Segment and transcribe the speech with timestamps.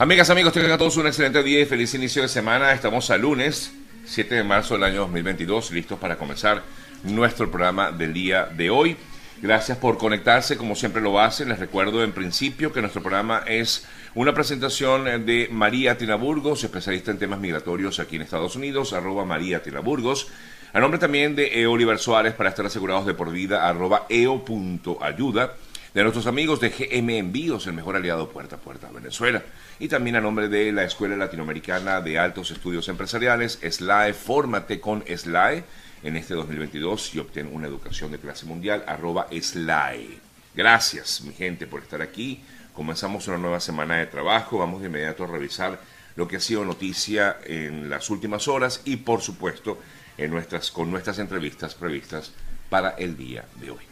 [0.00, 2.72] Amigas, amigos, tengan todos un excelente día y feliz inicio de semana.
[2.72, 3.72] Estamos a lunes,
[4.04, 6.62] 7 de marzo del año 2022, listos para comenzar
[7.02, 8.96] nuestro programa del día de hoy.
[9.42, 11.48] Gracias por conectarse, como siempre lo hacen.
[11.48, 17.18] Les recuerdo en principio que nuestro programa es una presentación de María Tinaburgos, especialista en
[17.18, 20.28] temas migratorios aquí en Estados Unidos, arroba María Tinaburgos.
[20.72, 25.56] A nombre también de Oliver Suárez para estar asegurados de por vida, arroba eo.ayuda
[25.94, 29.42] de nuestros amigos de GM Envíos, el mejor aliado puerta a puerta a Venezuela.
[29.78, 35.02] Y también a nombre de la Escuela Latinoamericana de Altos Estudios Empresariales, SLAE, fórmate con
[35.06, 35.64] SLAE
[36.02, 40.18] en este 2022 y obtén una educación de clase mundial, arroba SLAE.
[40.54, 42.42] Gracias, mi gente, por estar aquí.
[42.74, 44.58] Comenzamos una nueva semana de trabajo.
[44.58, 45.80] Vamos de inmediato a revisar
[46.16, 49.78] lo que ha sido noticia en las últimas horas y, por supuesto,
[50.18, 52.32] en nuestras, con nuestras entrevistas previstas
[52.68, 53.87] para el día de hoy.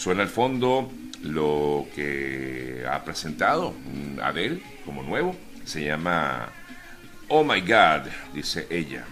[0.00, 0.90] Suena al fondo
[1.24, 3.74] lo que ha presentado
[4.22, 5.36] Adele como nuevo.
[5.66, 6.48] Se llama
[7.28, 9.04] Oh My God, dice ella.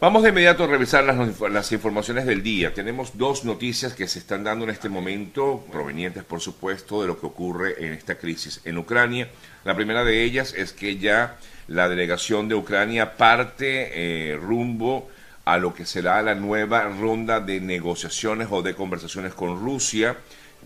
[0.00, 2.74] Vamos de inmediato a revisar las, las, informaciones del día.
[2.74, 7.20] Tenemos dos noticias que se están dando en este momento, provenientes por supuesto de lo
[7.20, 9.28] que ocurre en esta crisis en Ucrania.
[9.64, 11.36] La primera de ellas es que ya
[11.68, 15.08] la delegación de Ucrania parte eh, rumbo
[15.48, 20.14] a lo que será la nueva ronda de negociaciones o de conversaciones con Rusia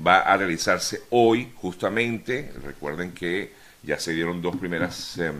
[0.04, 2.52] va a realizarse hoy justamente.
[2.64, 3.52] Recuerden que
[3.84, 5.36] ya se dieron dos primeras em,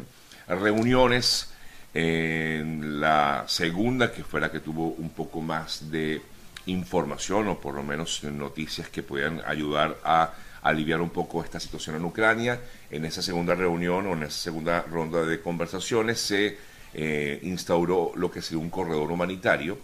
[0.47, 1.51] reuniones.
[1.93, 6.23] En la segunda, que fue la que tuvo un poco más de
[6.67, 11.97] información o por lo menos noticias que puedan ayudar a aliviar un poco esta situación
[11.97, 12.61] en Ucrania.
[12.93, 16.57] En esa segunda reunión o en esa segunda ronda de conversaciones se
[16.95, 19.79] eh, instauró lo que sería un corredor humanitario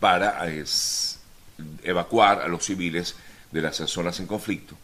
[0.00, 0.44] para
[1.82, 3.16] evacuar a los civiles
[3.52, 4.76] de las zonas en conflicto.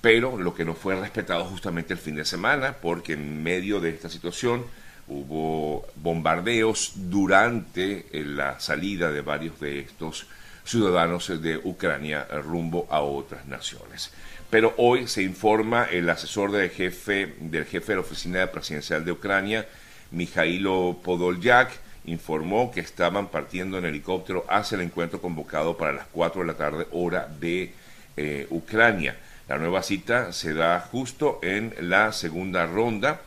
[0.00, 3.90] Pero lo que no fue respetado justamente el fin de semana, porque en medio de
[3.90, 4.64] esta situación
[5.08, 10.26] hubo bombardeos durante eh, la salida de varios de estos
[10.64, 14.12] ciudadanos de Ucrania rumbo a otras naciones.
[14.50, 19.66] Pero hoy se informa el asesor jefe, del jefe de la Oficina Presidencial de Ucrania,
[20.10, 21.70] Mijailo Podolyak,
[22.06, 26.54] informó que estaban partiendo en helicóptero hacia el encuentro convocado para las 4 de la
[26.54, 27.72] tarde hora de
[28.16, 29.16] eh, Ucrania.
[29.48, 33.20] La nueva cita se da justo en la segunda ronda,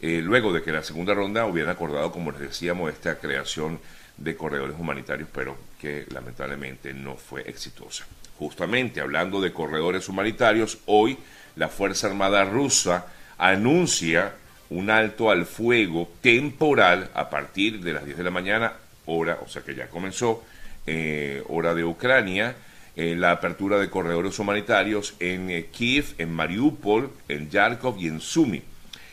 [0.00, 3.80] eh, luego de que la segunda ronda hubieran acordado, como les decíamos, esta creación
[4.16, 8.04] de corredores humanitarios, pero que lamentablemente no fue exitosa.
[8.38, 11.18] Justamente hablando de corredores humanitarios, hoy
[11.56, 13.06] la Fuerza Armada rusa
[13.36, 14.34] anuncia
[14.70, 18.72] un alto al fuego temporal a partir de las 10 de la mañana,
[19.06, 20.44] hora, o sea que ya comenzó,
[20.86, 22.54] eh, hora de Ucrania,
[22.96, 28.20] eh, la apertura de corredores humanitarios en eh, Kiev, en Mariupol, en Yarkov y en
[28.20, 28.62] Sumi.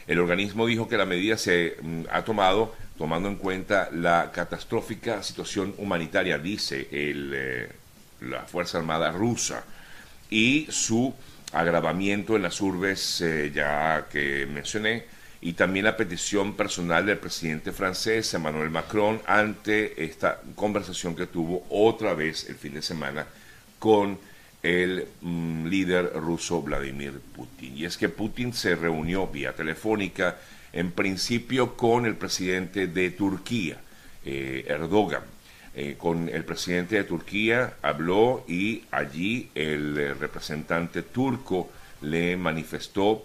[0.08, 5.22] El organismo dijo que la medida se mm, ha tomado tomando en cuenta la catastrófica
[5.22, 7.68] situación humanitaria, dice el,
[8.22, 9.66] la Fuerza Armada rusa,
[10.30, 11.14] y su
[11.52, 13.22] agravamiento en las urbes
[13.54, 15.04] ya que mencioné,
[15.46, 21.68] y también la petición personal del presidente francés Emmanuel Macron ante esta conversación que tuvo
[21.70, 23.28] otra vez el fin de semana
[23.78, 24.18] con
[24.64, 27.78] el mm, líder ruso Vladimir Putin.
[27.78, 30.38] Y es que Putin se reunió vía telefónica
[30.74, 33.78] en principio con el presidente de Turquía,
[34.26, 35.22] eh, Erdogan.
[35.76, 41.70] Eh, con el presidente de Turquía habló y allí el representante turco
[42.02, 43.24] le manifestó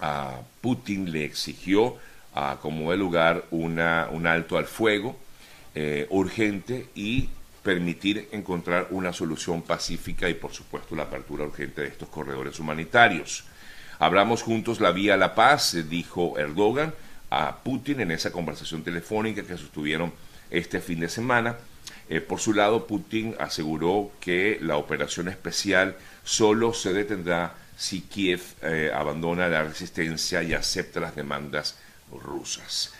[0.00, 1.96] a Putin, le exigió
[2.34, 5.16] a como de lugar una, un alto al fuego
[6.08, 7.28] urgente y
[7.66, 13.44] permitir encontrar una solución pacífica y por supuesto la apertura urgente de estos corredores humanitarios.
[13.98, 16.94] Hablamos juntos la vía a la paz, dijo Erdogan
[17.28, 20.12] a Putin en esa conversación telefónica que sostuvieron
[20.48, 21.56] este fin de semana.
[22.08, 28.40] Eh, por su lado, Putin aseguró que la operación especial solo se detendrá si Kiev
[28.62, 31.76] eh, abandona la resistencia y acepta las demandas
[32.10, 32.94] rusas.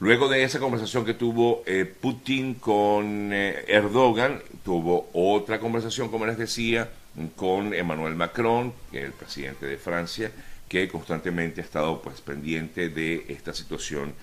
[0.00, 6.26] Luego de esa conversación que tuvo eh, Putin con eh, Erdogan, tuvo otra conversación, como
[6.26, 6.88] les decía,
[7.36, 10.30] con Emmanuel Macron, el presidente de Francia,
[10.68, 14.14] que constantemente ha estado pues pendiente de esta situación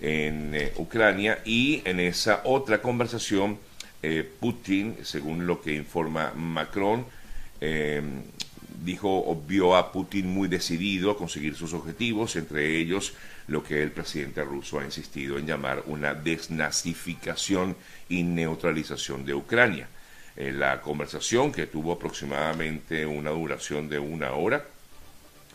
[0.00, 3.58] en Ucrania y en esa otra conversación
[4.40, 7.04] Putin, según lo que informa Macron,
[8.84, 13.14] dijo vio a Putin muy decidido a conseguir sus objetivos, entre ellos
[13.46, 17.76] lo que el presidente ruso ha insistido en llamar una desnazificación
[18.08, 19.88] y neutralización de Ucrania.
[20.36, 24.64] En la conversación, que tuvo aproximadamente una duración de una hora,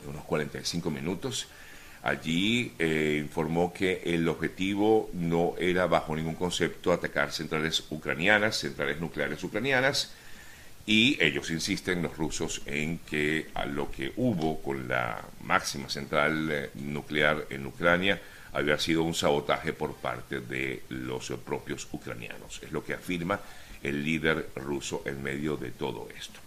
[0.08, 1.48] unos 45 minutos,
[2.06, 9.00] Allí eh, informó que el objetivo no era bajo ningún concepto atacar centrales ucranianas, centrales
[9.02, 10.14] nucleares ucranianas,
[10.86, 16.50] y ellos insisten, los rusos, en que a lo que hubo con la máxima central
[16.52, 18.22] eh, nuclear en Ucrania
[18.54, 22.62] había sido un sabotaje por parte de los propios ucranianos.
[22.64, 23.40] Es lo que afirma
[23.84, 26.40] el líder ruso en medio de todo esto.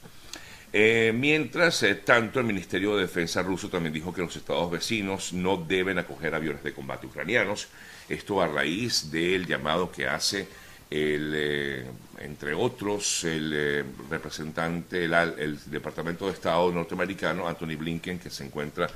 [0.73, 5.33] Eh, mientras eh, tanto, el Ministerio de Defensa ruso también dijo que los estados vecinos
[5.33, 7.69] no deben acoger aviones de combate ucranianos.
[8.09, 10.47] Esto a raíz del llamado que hace
[10.91, 11.87] el, eh,
[12.21, 18.89] entre otros, el representante, el, Departamento de Estado norteamericano, Anthony Blinken, que se encuentra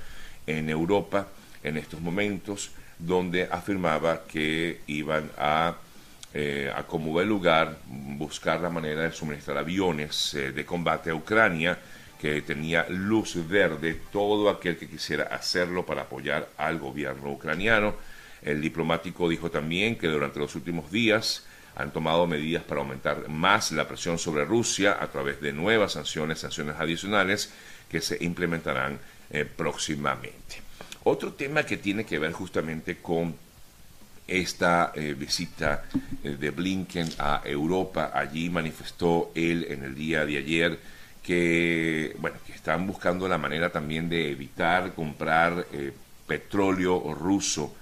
[0.46, 1.28] en Europa
[1.62, 5.76] en estos momentos, donde afirmaba que iban a
[6.34, 11.78] eh, el lugar, buscar la manera de suministrar aviones eh, de combate a Ucrania,
[12.18, 17.96] que tenía luz verde todo aquel que quisiera hacerlo para apoyar al gobierno ucraniano.
[18.42, 21.44] El diplomático dijo también que durante los últimos días
[21.76, 26.40] han tomado medidas para aumentar más la presión sobre Rusia a través de nuevas sanciones,
[26.40, 27.52] sanciones adicionales
[27.90, 28.98] que se implementarán
[29.30, 30.62] eh, próximamente.
[31.04, 33.34] Otro tema que tiene que ver justamente con
[34.26, 35.84] esta eh, visita
[36.22, 38.12] eh, de Blinken a Europa.
[38.14, 40.78] Allí manifestó él en el día de ayer
[41.22, 45.66] que, bueno, que están buscando la manera también de evitar comprar
[46.26, 47.74] petróleo ruso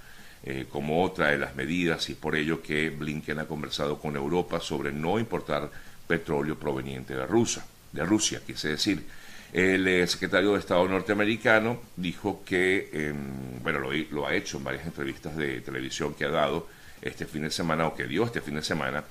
[0.69, 4.91] como otra de las medidas y por ello que Blinken ha conversado con Europa sobre
[4.91, 5.69] no importar
[6.07, 9.05] petróleo proveniente de Rusia, de Rusia, quise decir.
[9.53, 14.85] El eh, secretario de Estado norteamericano dijo que, em, bueno, lo, ha hecho en varias
[14.85, 16.67] entrevistas de televisión que ha dado
[17.01, 19.03] este fin de semana o que dio este fin de semana,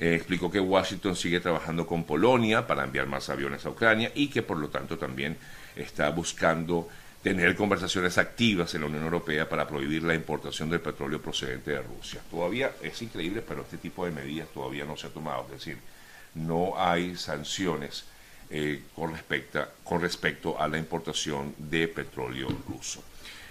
[0.00, 4.28] eh, explicó que Washington sigue trabajando con Polonia para enviar más aviones a Ucrania y
[4.28, 5.36] que por lo tanto también
[5.76, 6.88] está buscando
[7.24, 11.80] tener conversaciones activas en la Unión Europea para prohibir la importación del petróleo procedente de
[11.80, 12.20] Rusia.
[12.30, 15.78] Todavía es increíble, pero este tipo de medidas todavía no se ha tomado, es decir,
[16.34, 18.04] no hay sanciones
[18.50, 23.02] eh, con, respecto, con respecto a la importación de petróleo ruso.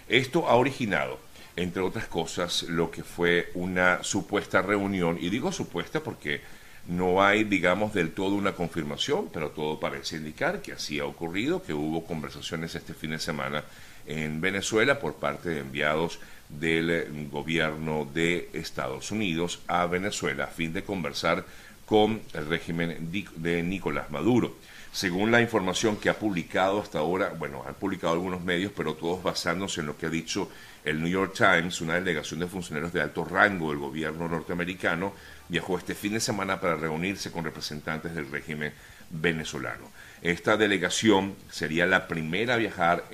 [0.08, 1.20] Esto ha originado,
[1.56, 6.42] entre otras cosas, lo que fue una supuesta reunión, y digo supuesta porque
[6.88, 11.64] no hay, digamos, del todo una confirmación, pero todo parece indicar que así ha ocurrido,
[11.64, 13.64] que hubo conversaciones este fin de semana
[14.06, 16.20] en Venezuela por parte de enviados
[16.50, 21.46] del gobierno de Estados Unidos a Venezuela a fin de conversar
[21.86, 24.56] con el régimen de Nicolás Maduro.
[24.94, 29.24] Según la información que ha publicado hasta ahora, bueno, han publicado algunos medios, pero todos
[29.24, 30.52] basándose en lo que ha dicho
[30.86, 35.14] el New York Times, una delegación de funcionarios de alto rango del gobierno norteamericano
[35.50, 38.72] viajó este fin de semana para reunirse con representantes del régimen
[39.10, 39.90] venezolano.
[40.22, 43.06] Esta delegación sería la primera a viajar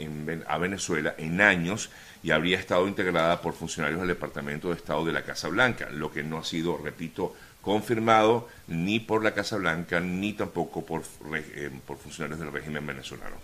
[0.48, 1.92] a Venezuela en años
[2.22, 6.12] y habría estado integrada por funcionarios del Departamento de Estado de la Casa Blanca, lo
[6.12, 11.04] que no ha sido, repito, confirmado ni por la Casa Blanca ni tampoco por,
[11.36, 13.36] eh, por funcionarios del régimen venezolano.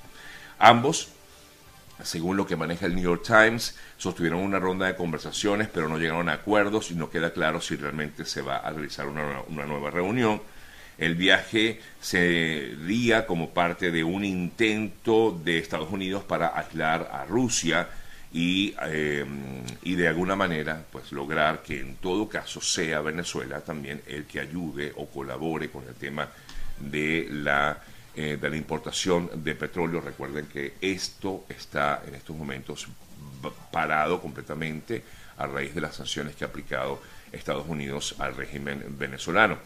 [0.59, 1.09] Ambos
[2.03, 5.97] según lo que maneja el New York Times, sostuvieron una ronda de conversaciones, pero no
[5.97, 9.65] llegaron a acuerdos y no queda claro si realmente se va a realizar una, una
[9.65, 10.41] nueva reunión.
[10.97, 17.87] El viaje sería como parte de un intento de Estados Unidos para aislar a Rusia
[18.35, 24.01] y, em, y de alguna manera pues lograr que en todo caso sea Venezuela también
[24.07, 26.27] el que ayude o colabore con el tema
[26.77, 27.81] de la
[28.13, 30.01] eh, de la importación de petróleo.
[30.01, 32.87] Recuerden que esto está en estos momentos
[33.71, 35.03] parado completamente
[35.37, 37.01] a raíz de las sanciones que ha aplicado
[37.31, 39.59] Estados Unidos al régimen venezolano.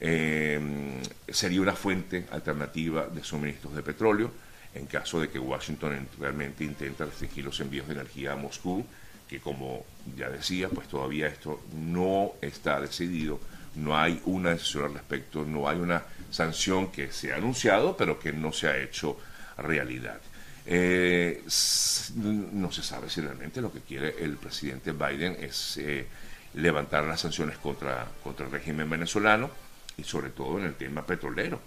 [0.00, 4.30] Em, sería una fuente alternativa de suministros de petróleo
[4.74, 8.84] en caso de que Washington realmente intente restringir los envíos de energía a Moscú,
[9.28, 9.84] que como
[10.16, 13.40] ya decía, pues todavía esto no está decidido,
[13.76, 18.18] no hay una decisión al respecto, no hay una sanción que se ha anunciado, pero
[18.18, 19.18] que no se ha hecho
[19.56, 20.20] realidad.
[20.66, 21.44] Eh,
[22.14, 26.06] no se sabe si realmente lo que quiere el presidente Biden es eh,
[26.54, 29.50] levantar las sanciones contra, contra el régimen venezolano
[29.96, 31.60] y sobre todo en el tema petrolero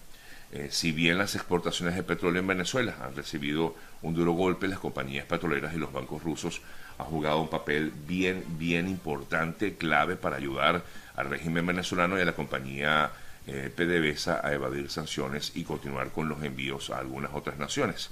[0.51, 4.80] eh, si bien las exportaciones de petróleo en Venezuela han recibido un duro golpe, las
[4.80, 6.62] compañías petroleras y los bancos rusos
[6.98, 10.84] han jugado un papel bien, bien importante, clave para ayudar
[11.16, 13.12] al régimen venezolano y a la compañía
[13.46, 18.10] eh, PDVSA a evadir sanciones y continuar con los envíos a algunas otras naciones.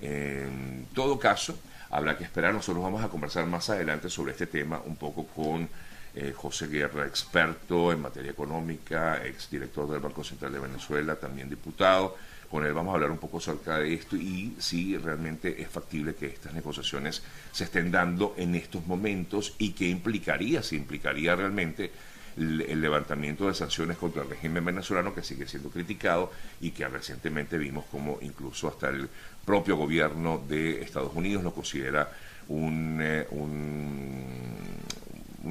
[0.00, 1.58] En todo caso,
[1.90, 2.52] habrá que esperar.
[2.52, 5.68] Nosotros vamos a conversar más adelante sobre este tema un poco con
[6.16, 12.16] eh, José Guerra, experto en materia económica, exdirector del Banco Central de Venezuela, también diputado,
[12.50, 16.14] Con él vamos a hablar un poco acerca de esto y si realmente es factible
[16.14, 21.90] que estas negociaciones se estén dando en estos momentos y qué implicaría, si implicaría realmente
[22.36, 27.58] el, levantamiento de sanciones contra el régimen venezolano que sigue siendo criticado y que recientemente
[27.58, 29.08] vimos como incluso hasta el
[29.44, 32.10] propio gobierno de Estados Unidos lo considera
[32.48, 34.24] un, eh, un,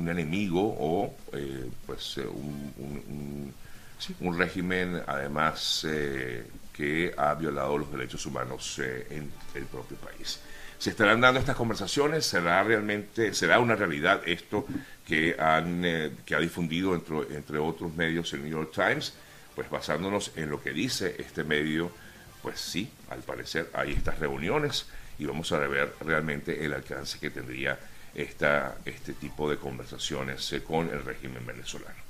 [0.08, 3.54] enemigo o eh, pues eh, un,
[4.20, 5.88] un, régimen además
[6.74, 10.40] que ha violado los derechos humanos en el propio país.
[10.78, 14.66] Se estarán dando estas conversaciones, será realmente, será una realidad esto
[15.08, 19.14] que han eh, que ha difundido entre, entre otros medios el New York Times,
[19.56, 21.92] pues basándonos en lo que dice este medio,
[22.42, 24.88] pues sí, al parecer hay estas reuniones
[25.18, 27.80] y vamos a ver realmente el alcance que tendría
[28.15, 32.05] esta, este tipo de conversaciones eh, con el régimen venezolano.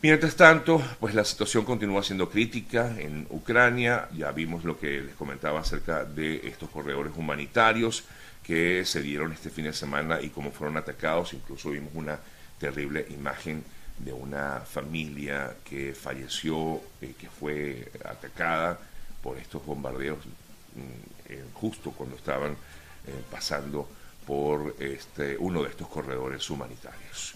[0.00, 4.08] Mientras tanto, pues la situación continúa siendo crítica en Ucrania.
[4.16, 8.04] Ya vimos lo que les comentaba acerca de estos corredores humanitarios
[8.44, 11.34] que se dieron este fin de semana y cómo fueron atacados.
[11.34, 12.16] Incluso vimos una
[12.60, 13.64] terrible imagen
[13.98, 18.78] de una familia que falleció, eh, que fue atacada
[19.20, 23.88] por estos bombardeos mm, eh, justo cuando estaban eh, pasando
[24.28, 27.34] por este, uno de estos corredores humanitarios.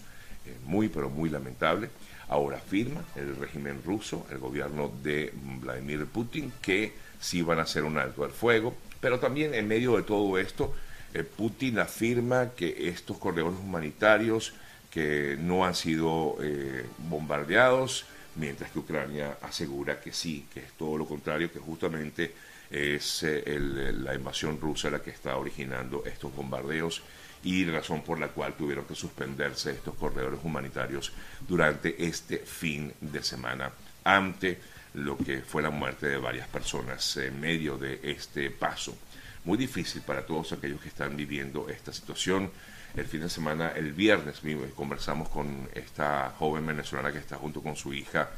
[0.63, 1.89] muy, pero muy lamentable.
[2.27, 7.83] Ahora afirma el régimen ruso, el gobierno de Vladimir Putin, que sí van a hacer
[7.83, 10.75] un alto al fuego, pero también en medio de todo esto,
[11.15, 14.53] eh, Putin afirma que estos corredores humanitarios
[14.91, 20.97] que no han sido eh, bombardeados, mientras que Ucrania asegura que sí, que es todo
[20.97, 22.33] lo contrario, que justamente
[22.69, 27.03] es eh, la invasión rusa la que está originando estos bombardeos
[27.43, 31.11] y razón por la cual tuvieron que suspenderse estos corredores humanitarios
[31.47, 33.71] durante este fin de semana
[34.03, 34.59] ante
[34.93, 38.97] lo que fue la muerte de varias personas en medio de este paso.
[39.43, 42.49] Muy difícil para todos aquellos que están viviendo esta situación.
[42.95, 44.41] El fin de semana, el viernes,
[44.75, 48.29] conversamos con esta joven venezolana que está junto con su hija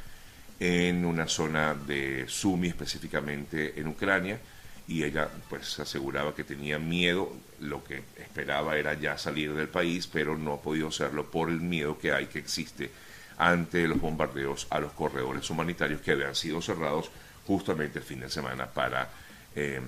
[0.60, 4.40] en una zona de Sumi, específicamente en Ucrania
[4.88, 10.08] y ella pues aseguraba que tenía miedo, lo que esperaba era ya salir del país,
[10.08, 12.92] pero no ha podido hacerlo por el miedo que hay, que existe
[13.38, 17.10] ante los bombardeos a los corredores humanitarios que habían sido cerrados
[17.46, 19.10] justamente el fin de semana para,
[19.56, 19.84] em,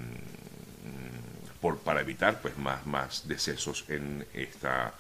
[1.62, 4.94] por, para evitar pues más, más decesos en esta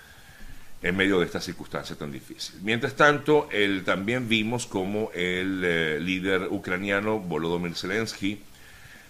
[0.81, 2.59] en medio de esta circunstancia tan difícil.
[2.61, 8.39] Mientras tanto, el, también vimos como el eh, líder ucraniano Volodymyr Zelensky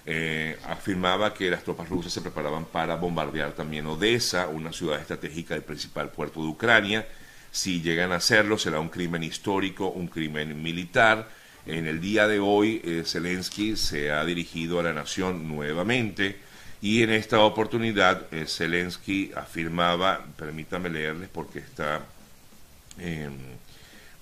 [0.05, 5.53] eh, afirmaba que las tropas rusas se preparaban para bombardear también Odessa, una ciudad estratégica
[5.53, 7.05] del principal puerto de Ucrania.
[7.51, 11.27] Si llegan a hacerlo, será un crimen histórico, un crimen militar.
[11.65, 16.46] En el día de hoy, eh, Zelensky se ha dirigido a la nación nuevamente
[16.81, 22.01] y en esta oportunidad eh, Zelensky afirmaba, permítame leerles porque está,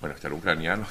[0.00, 0.86] bueno, está el ucraniano,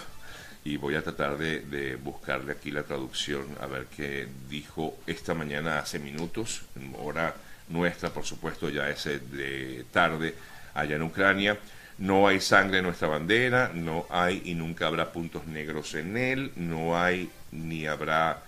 [0.66, 5.78] y voy a tratar de, buscarle aquí la traducción a ver qué dijo esta mañana
[5.78, 6.64] hace minutos,
[6.98, 7.36] hora
[7.70, 10.34] nuestra, por supuesto, ya es de tarde
[10.74, 11.58] allá en Ucrania.
[12.00, 16.52] No hay sangre en nuestra bandera, no hay y nunca habrá puntos negros en él,
[16.56, 18.42] no hay ni habrá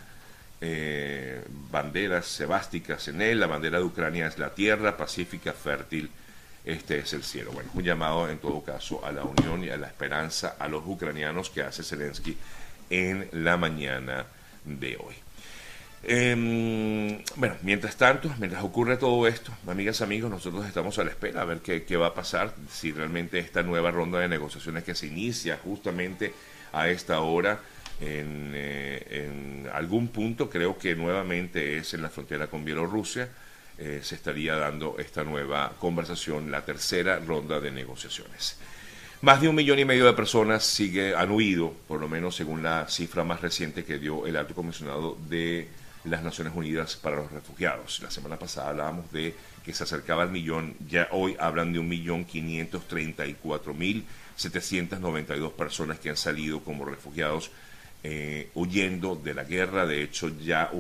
[0.62, 3.40] eh, banderas sebásticas en él.
[3.40, 6.10] La bandera de Ucrania es la tierra pacífica, fértil
[6.68, 7.52] este es el cielo.
[7.54, 10.84] Bueno, un llamado en todo caso a la unión y a la esperanza a los
[10.86, 12.36] ucranianos que hace Zelensky
[12.90, 14.26] en la mañana
[14.66, 15.16] de hoy.
[16.04, 21.42] Em, bueno, mientras tanto, mientras ocurre todo esto, amigas, amigos, nosotros estamos a la espera
[21.42, 24.94] a ver qué, qué va a pasar, si realmente esta nueva ronda de negociaciones que
[24.94, 26.34] se inicia justamente
[26.74, 27.62] a esta hora
[28.00, 33.30] en, eh, en algún punto, creo que nuevamente es en la frontera con Bielorrusia,
[33.78, 38.58] eh, se estaría dando esta nueva conversación, la tercera ronda de negociaciones.
[39.22, 42.62] Más de un millón y medio de personas sigue, han huido, por lo menos según
[42.62, 45.68] la cifra más reciente que dio el alto comisionado de
[46.04, 48.00] las Naciones Unidas para los Refugiados.
[48.02, 49.34] La semana pasada hablábamos de
[49.66, 53.74] que se acercaba al millón, ya hoy hablan de un millón quinientos treinta y cuatro
[53.74, 57.52] mil setecientos noventa y dos personas que han salido como refugiados
[58.10, 59.86] eh, huyendo de la guerra.
[59.86, 60.72] De hecho, ya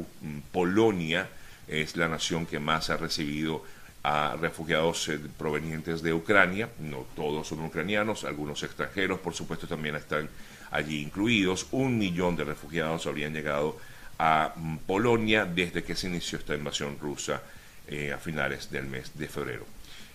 [0.53, 1.27] Polonia
[1.67, 3.65] es la nación que más ha recibido
[4.01, 6.69] a refugiados eh, provenientes de Ucrania.
[6.79, 10.29] No todos son ucranianos, algunos extranjeros, por supuesto, también están
[10.71, 11.67] allí incluidos.
[11.71, 13.77] Un millón de refugiados habrían llegado
[14.17, 17.41] a mm, Polonia desde que se inició esta invasión rusa
[17.89, 19.65] eh, a finales del mes de febrero.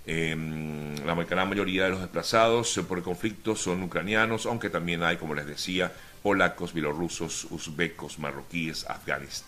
[0.06, 5.18] Em, la gran mayoría de los desplazados por el conflicto son ucranianos, aunque también hay,
[5.18, 5.92] como les decía,
[6.22, 8.86] polacos, bielorrusos, uzbecos, marroquíes,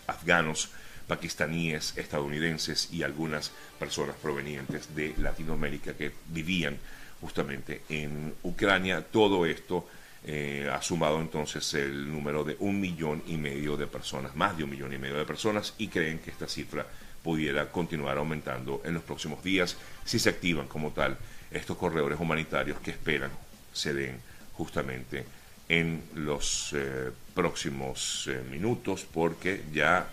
[0.07, 0.71] afganos,
[1.07, 6.79] pakistaníes, estadounidenses y algunas personas provenientes de Latinoamérica que vivían
[7.21, 9.03] justamente en Ucrania.
[9.03, 9.87] Todo esto
[10.25, 14.65] eh, ha sumado entonces el número de un millón y medio de personas, más de
[14.65, 16.87] un millón y medio de personas, y creen que esta cifra
[17.23, 21.17] pudiera continuar aumentando en los próximos días si se activan como tal
[21.51, 23.31] estos corredores humanitarios que esperan
[23.73, 24.21] se den
[24.53, 25.25] justamente
[25.69, 30.07] en los eh, próximos eh, minutos porque ya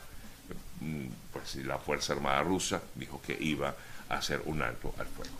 [0.79, 3.75] mm, pues, la Fuerza Armada rusa dijo que iba
[4.09, 5.29] a hacer un alto al fuego.